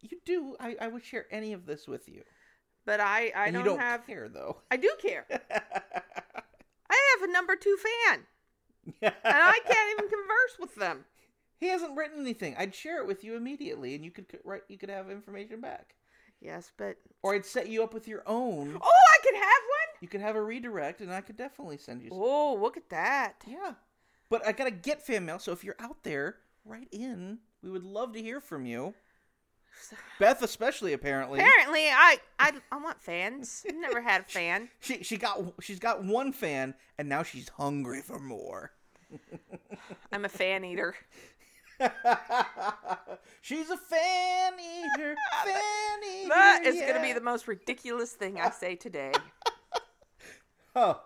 [0.00, 0.56] You do.
[0.60, 2.22] I, I would share any of this with you.
[2.84, 4.58] But I I don't, you don't have care though.
[4.70, 5.26] I do care.
[6.88, 8.26] I have a number 2 fan
[9.02, 11.04] and I can't even converse with them.
[11.58, 12.54] He hasn't written anything.
[12.58, 14.62] I'd share it with you immediately, and you could write.
[14.68, 15.94] You could have information back,
[16.40, 18.78] Yes, but or I'd set you up with your own.
[18.80, 19.96] Oh, I could have one.
[20.00, 22.10] You could have a redirect, and I could definitely send you.
[22.10, 22.18] one?
[22.20, 22.28] Some.
[22.28, 23.36] Oh, look at that.
[23.46, 23.72] Yeah,
[24.28, 25.38] but I gotta get fan mail.
[25.38, 27.38] So if you're out there, write in.
[27.62, 28.94] We would love to hear from you.
[30.20, 31.40] Beth, especially apparently.
[31.40, 33.64] Apparently, I I, I want fans.
[33.66, 34.68] I've never had a fan.
[34.80, 38.72] She she got she's got one fan, and now she's hungry for more.
[40.12, 40.94] I'm a fan eater.
[43.40, 46.28] she's a fan eater, fan eater.
[46.28, 49.12] That is going to be the most ridiculous thing I say today.
[50.78, 51.00] Oh,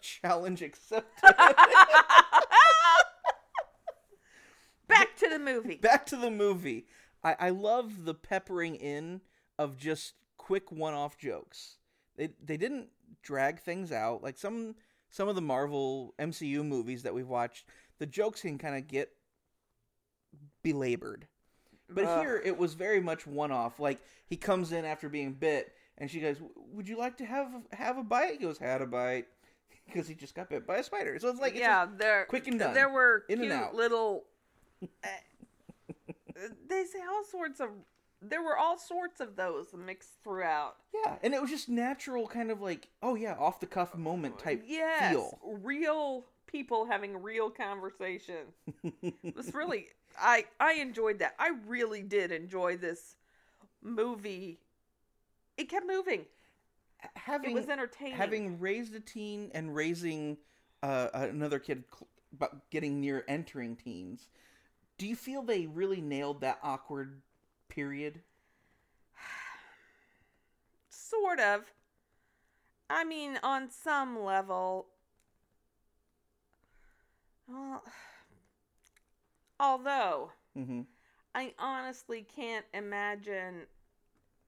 [0.00, 1.04] challenge accepted.
[4.88, 5.74] Back to the movie.
[5.76, 6.86] Back to the movie.
[7.22, 9.20] I, I love the peppering in
[9.58, 11.76] of just quick one-off jokes.
[12.16, 12.88] They they didn't
[13.22, 14.76] drag things out like some
[15.10, 17.66] some of the Marvel MCU movies that we've watched.
[17.98, 19.10] The jokes can kind of get
[20.62, 21.26] belabored,
[21.88, 22.20] but Ugh.
[22.20, 23.78] here it was very much one-off.
[23.80, 26.36] Like he comes in after being bit, and she goes,
[26.72, 29.26] "Would you like to have have a bite?" He goes, "Had a bite,"
[29.86, 31.18] because he just got bit by a spider.
[31.18, 32.74] So it's like it's yeah, there quick and done.
[32.74, 33.74] There were In and cute out.
[33.74, 34.24] little.
[34.82, 35.08] uh,
[36.68, 37.68] they say all sorts of.
[38.24, 40.76] There were all sorts of those mixed throughout.
[40.94, 44.38] Yeah, and it was just natural, kind of like, oh yeah, off the cuff moment
[44.38, 45.40] type Yes, feel.
[45.60, 48.52] real people having real conversation.
[49.02, 49.88] it was really
[50.20, 51.34] I I enjoyed that.
[51.38, 53.16] I really did enjoy this
[53.82, 54.60] movie.
[55.56, 56.26] It kept moving.
[57.16, 58.14] having It was entertaining.
[58.14, 60.36] having raised a teen and raising
[60.82, 64.28] uh, another kid, cl- but getting near entering teens.
[64.98, 67.22] Do you feel they really nailed that awkward
[67.68, 68.20] period?
[70.90, 71.72] Sort of.
[72.90, 74.86] I mean, on some level.
[77.48, 77.82] Well,
[79.60, 80.82] although Mm-hmm.
[81.34, 83.62] I honestly can't imagine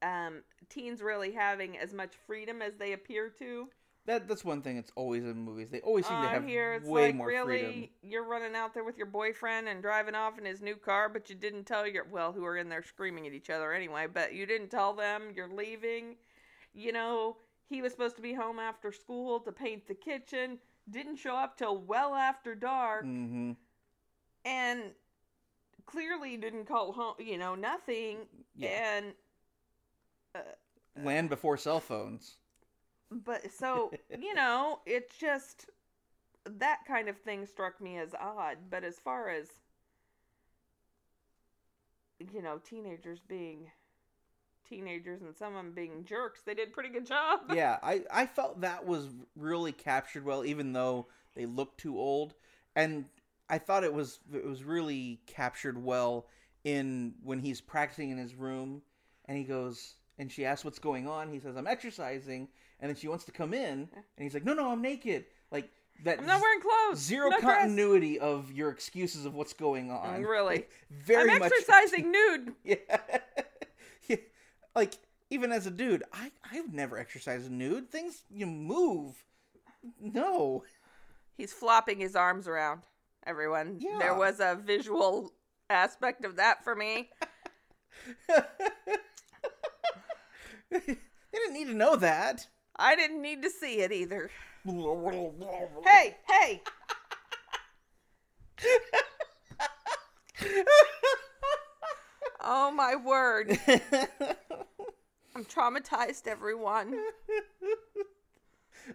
[0.02, 3.68] um, teens really having as much freedom as they appear to.
[4.07, 4.76] That that's one thing.
[4.76, 5.70] It's always in movies.
[5.70, 7.88] They always seem to have here, it's way like more really freedom.
[8.02, 11.30] you're running out there with your boyfriend and driving off in his new car, but
[11.30, 14.35] you didn't tell your well, who are in there screaming at each other anyway, but
[14.35, 16.16] you didn't tell them you're leaving.
[16.74, 17.38] You know,
[17.70, 20.59] he was supposed to be home after school to paint the kitchen,
[20.90, 23.53] didn't show up till well after dark, Mm-hmm.
[24.44, 24.83] and
[25.87, 27.14] clearly didn't call home.
[27.18, 28.18] You know, nothing.
[28.57, 28.68] Yeah.
[28.97, 29.14] And
[31.05, 32.37] Land before cell phones.
[33.11, 35.70] But so, you know, it's just
[36.44, 38.59] that kind of thing struck me as odd.
[38.70, 39.49] But as far as,
[42.33, 43.70] you know, teenagers being
[44.68, 47.40] teenagers and some of them being jerks, they did a pretty good job.
[47.55, 52.35] yeah, I, I felt that was really captured well, even though they looked too old,
[52.77, 53.05] and
[53.48, 56.27] I thought it was it was really captured well
[56.64, 58.83] in when he's practicing in his room,
[59.27, 61.33] and he goes and she asks what's going on.
[61.33, 62.48] He says I'm exercising,
[62.81, 65.27] and then she wants to come in, and he's like, No, no, I'm naked.
[65.50, 65.70] Like
[66.05, 66.18] that.
[66.18, 66.98] I'm not wearing clothes.
[67.00, 67.61] Zero no dress.
[67.61, 70.22] continuity of your excuses of what's going on.
[70.22, 70.66] Really.
[70.90, 71.53] Very I'm much.
[71.53, 72.55] exercising nude.
[72.64, 72.77] Yeah.
[72.88, 73.18] yeah.
[74.74, 74.94] Like,
[75.30, 77.90] even as a dude, I, I've never exercised nude.
[77.90, 79.24] Things, you move.
[80.00, 80.64] No.
[81.37, 82.82] He's flopping his arms around.
[83.26, 83.78] Everyone.
[83.80, 83.98] Yeah.
[83.98, 85.32] There was a visual
[85.70, 87.10] aspect of that for me.
[90.70, 90.80] they
[91.32, 92.46] didn't need to know that.
[92.76, 94.30] I didn't need to see it either.
[95.84, 96.62] Hey, hey.
[102.46, 103.58] Oh my word.
[105.35, 106.94] I'm traumatized, everyone.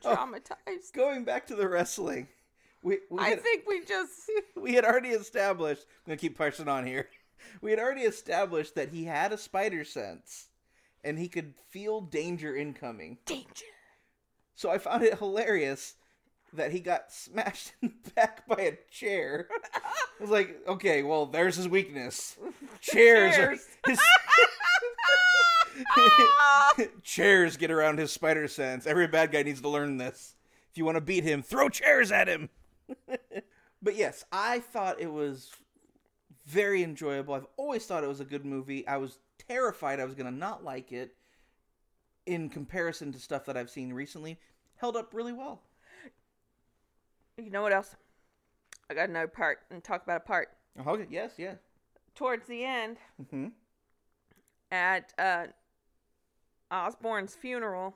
[0.06, 0.94] Oh, traumatized.
[0.94, 2.28] Going back to the wrestling,
[2.84, 4.30] we we I had, think we just.
[4.56, 5.86] we had already established.
[6.06, 7.10] I'm gonna keep pushing on here.
[7.62, 10.50] We had already established that he had a spider sense,
[11.06, 13.18] and he could feel danger incoming.
[13.26, 13.66] Danger.
[14.56, 15.96] So I found it hilarious
[16.54, 19.48] that he got smashed in the back by a chair.
[19.74, 19.80] I
[20.22, 22.38] was like, okay, well, there's his weakness.
[22.82, 23.68] Chairs, are- Chairs.
[23.88, 24.00] his-
[27.04, 28.86] chairs get around his spider sense.
[28.86, 30.36] Every bad guy needs to learn this.
[30.72, 32.50] If you want to beat him, throw chairs at him.
[33.82, 35.52] but yes, I thought it was
[36.46, 37.34] very enjoyable.
[37.34, 38.88] I've always thought it was a good movie.
[38.88, 41.16] I was terrified I was going to not like it
[42.26, 44.40] in comparison to stuff that I've seen recently.
[44.76, 45.62] Held up really well.
[47.38, 47.96] You know what else?
[48.90, 50.50] I got another part and talk about a part.
[50.86, 51.56] Okay, yes, yeah.
[52.16, 52.98] Towards the end,
[53.30, 53.48] hmm
[54.72, 55.48] at uh,
[56.72, 57.96] Osborn's funeral,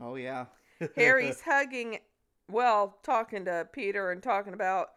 [0.00, 0.46] Oh, yeah.
[0.96, 1.98] Harry's hugging,
[2.50, 4.88] well, talking to Peter and talking about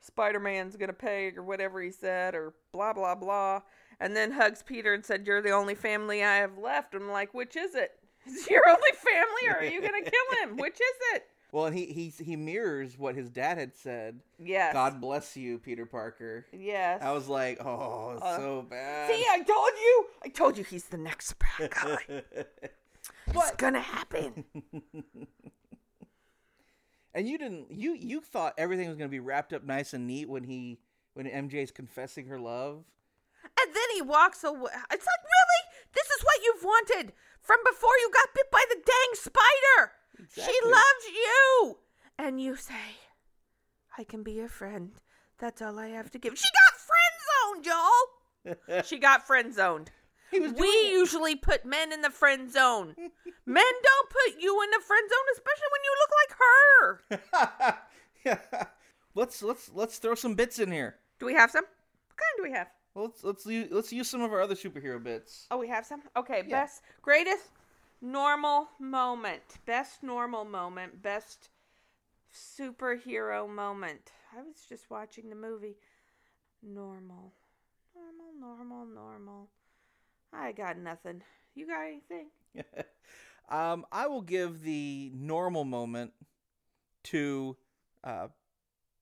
[0.00, 3.60] Spider Man's gonna pay or whatever he said or blah blah blah,
[4.00, 7.34] and then hugs Peter and said, "You're the only family I have left." I'm like,
[7.34, 7.92] which is it?
[8.26, 10.56] Is your only family, or are you gonna kill him?
[10.56, 11.24] Which is it?
[11.52, 14.20] Well, and he, he, he mirrors what his dad had said.
[14.38, 14.72] Yes.
[14.72, 16.46] God bless you, Peter Parker.
[16.52, 17.02] Yes.
[17.02, 19.10] I was like, oh, Uh, so bad.
[19.10, 20.06] See, I told you.
[20.24, 22.22] I told you he's the next bad guy.
[23.32, 24.44] It's gonna happen.
[27.14, 30.06] and you didn't you you thought everything was going to be wrapped up nice and
[30.06, 30.78] neat when he
[31.14, 32.84] when MJ's confessing her love.
[33.42, 34.70] And then he walks away.
[34.92, 35.62] It's like, really?
[35.94, 39.92] This is what you've wanted from before you got bit by the dang spider.
[40.34, 41.78] She loves you.
[42.18, 42.74] And you say,
[43.96, 44.92] I can be your friend.
[45.38, 46.36] That's all I have to give.
[46.38, 48.82] She got friend zoned, Joel.
[48.84, 49.90] she got friend zoned.
[50.32, 50.92] We it.
[50.92, 52.94] usually put men in the friend zone.
[53.46, 57.80] Men don't put you in the friend zone, especially when you look like her.
[58.24, 58.64] yeah.
[59.16, 60.94] Let's let's let's throw some bits in here.
[61.18, 61.64] Do we have some?
[61.64, 62.68] What kind do we have?
[62.94, 65.48] Well, let's let's use, let's use some of our other superhero bits.
[65.50, 66.02] Oh, we have some?
[66.16, 66.60] Okay, Yeah.
[66.62, 67.48] best, greatest
[68.00, 69.42] normal moment.
[69.66, 71.02] Best normal moment.
[71.02, 71.50] Best
[72.32, 74.12] superhero moment.
[74.36, 75.76] I was just watching the movie.
[76.62, 77.32] Normal.
[77.94, 79.48] Normal, normal, normal.
[80.32, 81.22] I got nothing.
[81.54, 82.28] You got anything?
[83.48, 86.12] um, I will give the normal moment
[87.04, 87.56] to
[88.04, 88.28] uh,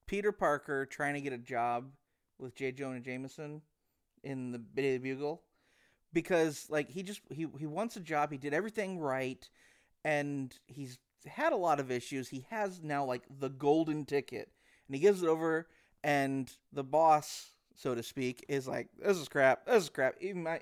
[0.06, 1.90] Peter Parker trying to get a job
[2.38, 2.72] with J.
[2.72, 3.61] Jonah Jameson
[4.22, 5.42] in the Daily Bugle
[6.12, 8.31] because like he just he he wants a job.
[8.33, 9.49] He did everything right,
[10.05, 12.29] and he's had a lot of issues.
[12.29, 14.51] He has now like the golden ticket,
[14.87, 15.68] and he gives it over,
[16.03, 19.66] and the boss, so to speak, is like, "This is crap.
[19.66, 20.61] This is crap." Even my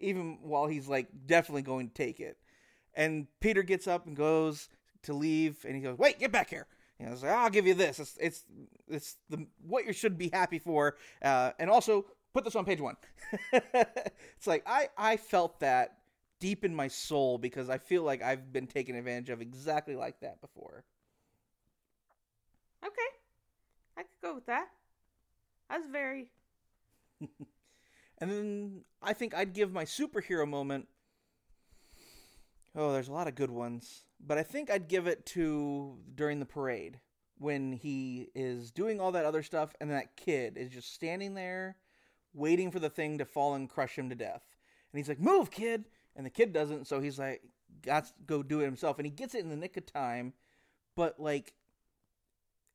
[0.00, 2.38] even while he's like definitely going to take it.
[2.94, 4.68] And Peter gets up and goes
[5.02, 6.66] to leave, and he goes, "Wait, get back here!"
[6.98, 7.98] And I was like, "I'll give you this.
[7.98, 8.44] It's it's
[8.88, 12.80] it's the what you should be happy for, uh, and also put this on page
[12.80, 12.96] one."
[13.52, 15.98] it's like I I felt that
[16.38, 20.20] deep in my soul because I feel like I've been taken advantage of exactly like
[20.20, 20.84] that before.
[22.84, 23.10] Okay.
[23.96, 24.68] I could go with that.
[25.70, 26.28] That's very.
[28.18, 30.88] And then I think I'd give my superhero moment.
[32.74, 36.40] Oh, there's a lot of good ones, but I think I'd give it to during
[36.40, 37.00] the parade
[37.38, 41.76] when he is doing all that other stuff, and that kid is just standing there,
[42.36, 44.42] waiting for the thing to fall and crush him to death.
[44.92, 47.42] And he's like, "Move, kid!" And the kid doesn't, so he's like,
[47.82, 50.34] "Got to go do it himself." And he gets it in the nick of time,
[50.94, 51.54] but like,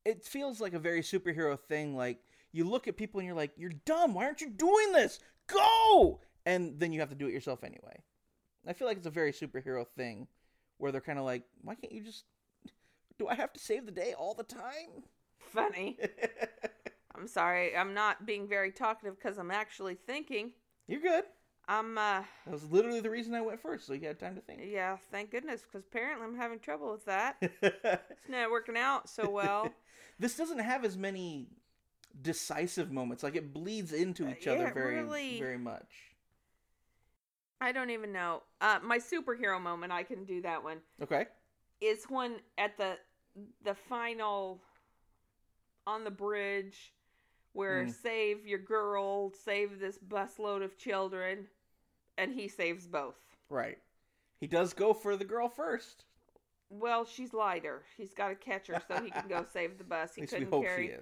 [0.06, 1.96] it feels like a very superhero thing.
[1.96, 2.20] Like
[2.52, 4.14] you look at people and you're like, "You're dumb.
[4.14, 5.20] Why aren't you doing this?
[5.48, 8.04] Go!" And then you have to do it yourself anyway.
[8.68, 10.28] I feel like it's a very superhero thing,
[10.78, 12.26] where they're kind of like, "Why can't you just?
[13.18, 15.04] Do I have to save the day all the time?"
[15.38, 15.98] Funny.
[17.22, 17.78] I'm sorry.
[17.78, 20.54] I'm not being very talkative because I'm actually thinking.
[20.88, 21.26] You're good.
[21.68, 24.42] I'm, uh, That was literally the reason I went first, so you had time to
[24.42, 24.62] think.
[24.66, 27.36] yeah, thank goodness, because apparently I'm having trouble with that.
[27.62, 29.72] It's not working out so well.
[30.20, 31.50] this doesn't have as many
[32.24, 33.22] decisive moments.
[33.22, 36.16] Like it bleeds into each Uh, other it very, really- very much.
[37.62, 38.42] I don't even know.
[38.60, 41.28] Uh, my superhero moment, I can do that one, Okay.
[41.82, 42.98] is when at the
[43.64, 44.60] the final
[45.88, 46.94] on the bridge
[47.54, 47.94] where Mm.
[47.94, 51.50] save your girl, save this busload of children,
[52.18, 53.18] and he saves both.
[53.50, 53.80] Right.
[54.40, 56.06] He does go for the girl first.
[56.70, 57.84] Well, she's lighter.
[57.98, 60.16] He's got to catch her so he can go save the bus.
[60.16, 60.98] He couldn't carry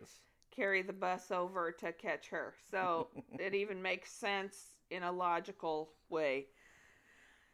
[0.51, 2.55] carry the bus over to catch her.
[2.71, 6.47] So it even makes sense in a logical way.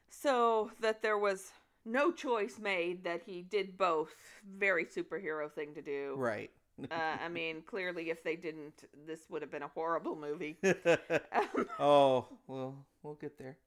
[0.10, 1.52] So that there was
[1.84, 4.16] no choice made that he did both.
[4.58, 6.16] Very superhero thing to do.
[6.18, 6.52] Right.
[6.92, 10.58] Uh, I mean, clearly, if they didn't, this would have been a horrible movie.
[11.80, 13.58] oh, well, we'll get there.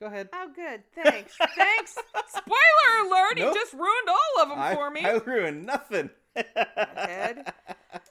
[0.00, 0.30] Go ahead.
[0.32, 0.82] Oh, good.
[0.94, 1.34] Thanks.
[1.56, 1.92] Thanks.
[2.28, 3.36] Spoiler alert!
[3.36, 3.54] Nope.
[3.54, 5.04] He just ruined all of them I, for me.
[5.04, 6.10] I ruined nothing.
[6.34, 7.52] Head.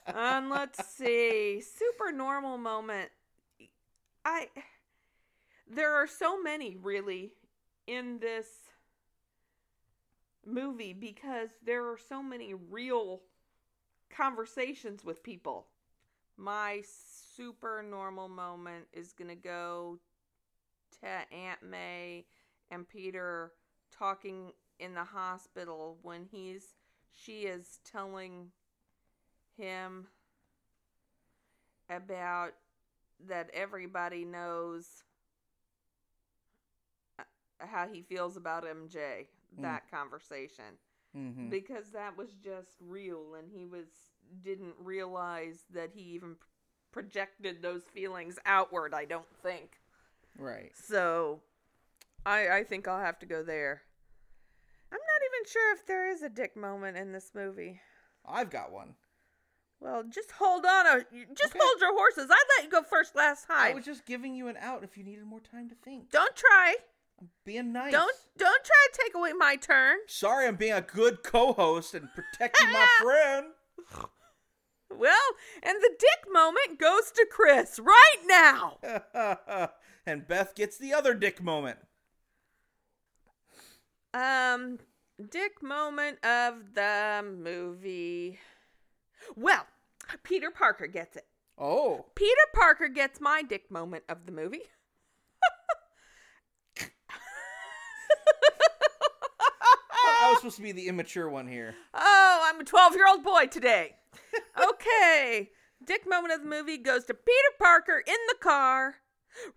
[0.06, 1.60] Um, let's see.
[1.60, 3.10] Super normal moment.
[4.24, 4.48] I.
[5.68, 7.32] There are so many really
[7.86, 8.46] in this
[10.46, 13.20] movie because there are so many real
[14.14, 15.66] conversations with people.
[16.36, 19.98] My super normal moment is gonna go
[21.00, 22.24] to Aunt May
[22.70, 23.52] and Peter
[23.96, 26.74] talking in the hospital when he's
[27.12, 28.46] she is telling
[29.56, 30.06] him
[31.90, 32.52] about
[33.28, 35.04] that everybody knows
[37.18, 37.24] uh,
[37.58, 39.26] how he feels about MJ
[39.58, 40.64] that conversation
[41.14, 43.86] hmm because that was just real and he was
[44.44, 46.36] didn't realize that he even
[46.92, 49.80] projected those feelings outward I don't think
[50.38, 50.70] Right.
[50.74, 51.40] so
[52.24, 53.82] I I think I'll have to go there
[54.92, 57.80] I'm not even sure if there is a dick moment in this movie
[58.26, 58.94] I've got one.
[59.80, 61.00] well just hold on a,
[61.34, 61.58] just Okay.
[61.60, 63.72] hold your horses I let you go first last time.
[63.72, 66.10] I was just giving you an out if you needed more time to think.
[66.10, 66.76] don't try
[67.20, 67.92] I'm being nice.
[67.92, 72.08] don't don't try to take away my turn Sorry, I'm being a good co-host and
[72.14, 73.46] protecting my friend.
[74.90, 75.28] well
[75.62, 78.78] and the dick moment goes to Chris right now
[80.06, 81.78] and Beth gets the other dick moment.
[84.12, 84.78] Um,
[85.30, 88.40] dick moment of the movie.
[89.36, 89.66] Well,
[90.24, 91.26] Peter Parker gets it.
[91.56, 94.62] Oh, Peter Parker gets my dick moment of the movie.
[100.22, 101.74] I was supposed to be the immature one here.
[101.94, 103.96] Oh, I'm a 12 year old boy today.
[104.62, 105.50] Okay.
[105.84, 108.96] Dick moment of the movie goes to Peter Parker in the car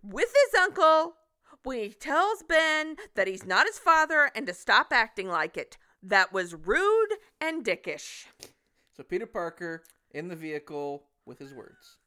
[0.01, 1.15] with his uncle
[1.63, 5.77] when he tells Ben that he's not his father and to stop acting like it.
[6.01, 8.25] That was rude and dickish.
[8.95, 11.97] So Peter Parker in the vehicle with his words.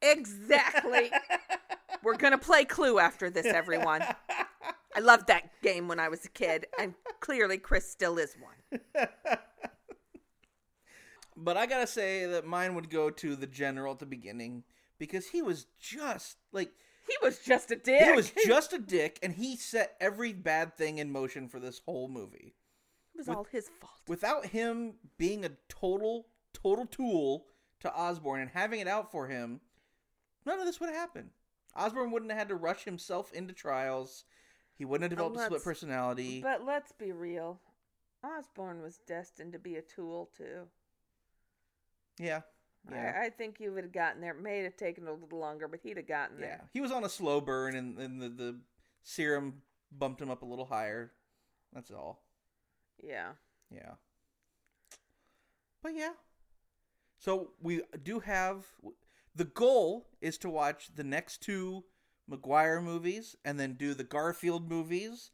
[0.00, 1.10] Exactly.
[2.02, 4.02] We're going to play Clue after this, everyone.
[4.94, 9.08] I loved that game when I was a kid, and clearly Chris still is one.
[11.36, 14.64] But I gotta say that mine would go to the general at the beginning
[14.98, 16.72] because he was just like
[17.08, 18.04] He was just a dick.
[18.04, 21.80] he was just a dick, and he set every bad thing in motion for this
[21.86, 22.54] whole movie.
[23.14, 23.92] It was all his fault.
[24.08, 27.46] Without him being a total total tool
[27.80, 29.60] to Osborn and having it out for him,
[30.44, 31.30] none of this would have happened.
[31.74, 34.24] Osborn wouldn't have had to rush himself into trials.
[34.76, 36.40] He wouldn't have developed a split personality.
[36.42, 37.60] But let's be real.
[38.24, 40.66] Osborn was destined to be a tool, too.
[42.18, 42.40] yeah.
[42.90, 43.12] Yeah.
[43.16, 44.32] I, I think he would have gotten there.
[44.32, 46.58] It may have taken a little longer, but he'd have gotten there.
[46.60, 48.58] Yeah, he was on a slow burn, and, and the, the
[49.04, 49.62] serum
[49.96, 51.12] bumped him up a little higher.
[51.72, 52.24] That's all.
[53.00, 53.30] Yeah.
[53.72, 53.92] Yeah.
[55.80, 56.12] But yeah.
[57.18, 58.66] So we do have
[59.34, 61.84] the goal is to watch the next two
[62.32, 65.30] Maguire movies, and then do the Garfield movies,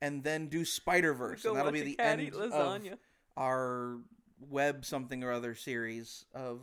[0.00, 2.98] and then do Spider Verse, and that'll be the end eat of
[3.36, 3.98] our
[4.40, 6.60] web something or other series of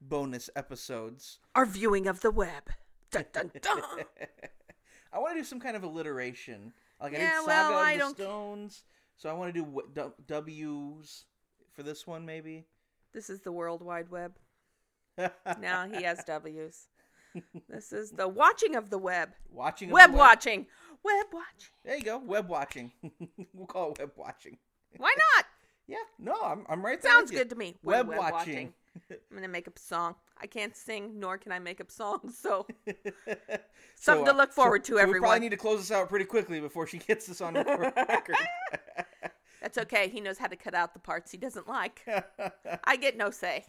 [0.00, 1.38] bonus episodes.
[1.54, 2.70] Our viewing of the web.
[3.10, 3.82] Dun, dun, dun.
[5.12, 6.72] I want to do some kind of alliteration.
[7.00, 8.84] Like I Yeah, did Saga well, of I the don't- Stones,
[9.16, 11.24] so I want to do w- W's
[11.72, 12.66] for this one, maybe.
[13.12, 14.32] this is the World Wide Web.
[15.60, 16.88] Now he has W's.
[17.68, 19.30] This is the watching of the web.
[19.50, 20.66] watching of Web watching.
[21.02, 21.68] Web watching.
[21.84, 22.92] There you go, web watching.
[23.52, 24.58] we'll call it web watching.
[24.96, 25.44] Why not?
[25.86, 27.12] Yeah, no, I'm I'm right there.
[27.12, 27.76] Sounds good to me.
[27.82, 28.72] Web, We're watching.
[29.10, 30.14] I'm gonna make up a song.
[30.40, 32.38] I can't sing, nor can I make up songs.
[32.38, 32.94] So So,
[33.96, 36.08] Something to uh, look forward so- to, so We probably need to close this out
[36.08, 38.36] pretty quickly before she gets this on record.
[39.60, 40.08] that's okay.
[40.08, 42.06] He knows how to cut out the parts he doesn't like.
[42.84, 43.66] I get no say.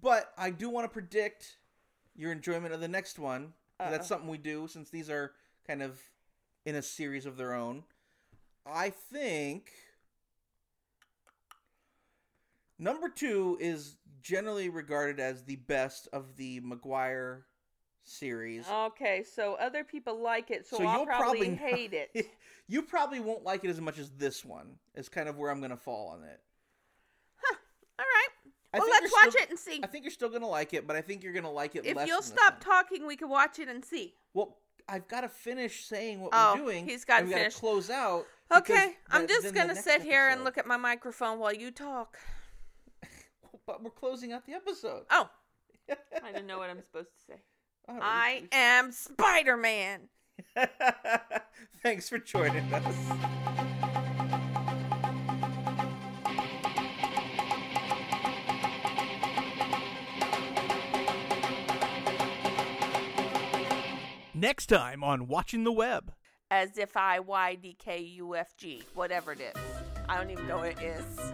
[0.00, 1.56] But I do want to predict
[2.16, 3.52] your enjoyment of the next one.
[3.78, 5.32] That's something we do since these are
[5.66, 6.00] kind of
[6.64, 7.84] in a series of their own.
[8.66, 9.70] I think
[12.78, 17.44] number two is generally regarded as the best of the Maguire
[18.04, 18.66] series.
[18.68, 22.26] Okay, so other people like it, so, So I'll probably, probably hate it.
[22.68, 24.76] you probably won't like it as much as this one.
[24.94, 26.40] Is kind of where I'm going to fall on it.
[28.74, 28.84] All right.
[28.86, 29.80] I well, let's watch still- it and see.
[29.82, 31.84] I think you're still gonna like it, but I think you're gonna like it.
[31.86, 34.14] If less you'll than stop talking, we can watch it and see.
[34.34, 34.56] Well,
[34.88, 36.86] I've got to finish saying what Oh, we're doing.
[36.88, 37.56] he's gotta and we gotta finish.
[37.56, 38.26] close out.
[38.54, 41.70] Okay, I'm the- just gonna next sit here and look at my microphone while you
[41.70, 42.18] talk.
[43.66, 45.06] But we're closing out the episode.
[45.10, 45.28] Oh,
[45.90, 47.40] I didn't know what I'm supposed to say.
[47.88, 50.02] Oh, I am Spider Man.
[51.82, 53.92] Thanks for joining us.
[64.36, 66.12] Next time on Watching the Web.
[66.50, 69.54] As if I Y D K U F G, whatever it is.
[70.10, 71.32] I don't even know what it is.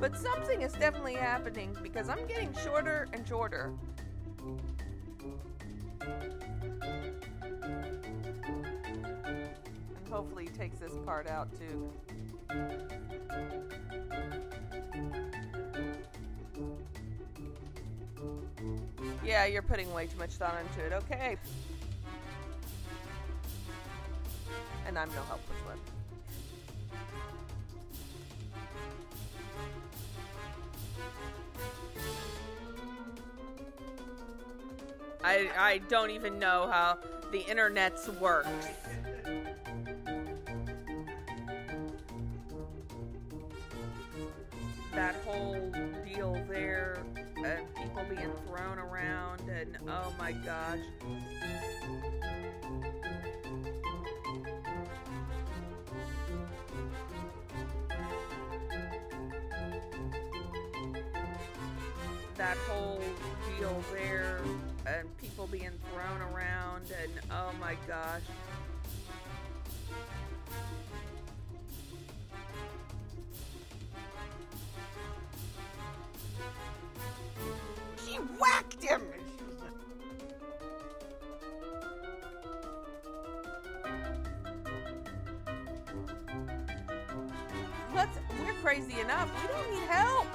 [0.00, 3.74] But something is definitely happening because I'm getting shorter and shorter.
[6.00, 6.32] And
[10.08, 11.92] hopefully he takes this part out too.
[19.24, 20.92] Yeah, you're putting way too much thought into it.
[20.92, 21.36] Okay.
[24.86, 25.78] And I'm no helpless one.
[35.24, 36.98] I I don't even know how
[37.32, 38.48] the internet's works.
[44.94, 45.72] That whole
[46.04, 47.02] deal there,
[47.94, 50.78] people being thrown around, and oh my gosh.
[62.36, 63.00] That whole
[63.58, 64.40] deal there,
[64.86, 68.22] and people being thrown around, and oh my gosh.
[88.74, 89.30] Crazy enough.
[89.46, 90.26] Don't need help.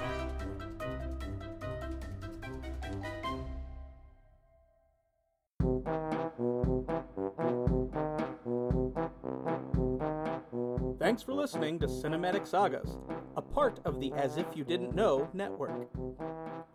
[10.98, 12.96] Thanks for listening to Cinematic Sagas,
[13.36, 15.90] a part of the As If You Didn't Know network.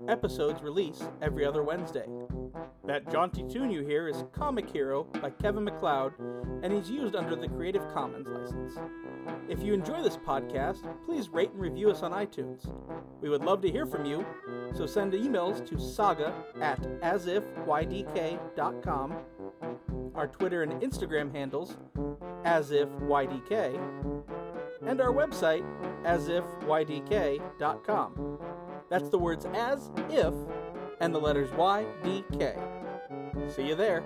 [0.08, 2.06] Episodes release every other Wednesday.
[2.88, 6.14] That jaunty tune you hear is Comic Hero by Kevin MacLeod,
[6.62, 8.78] and he's used under the Creative Commons license.
[9.50, 12.72] If you enjoy this podcast, please rate and review us on iTunes.
[13.22, 14.24] We would love to hear from you,
[14.76, 16.32] so send emails to saga
[16.62, 17.56] at asifydk.com,
[20.14, 21.78] our Twitter and Instagram handles,
[22.46, 23.80] asifydk,
[24.86, 25.66] and our website,
[26.04, 27.42] asifydk.com.
[28.92, 30.36] That's the words as if
[31.02, 32.56] and the letters Y D K.
[33.50, 34.04] See you there.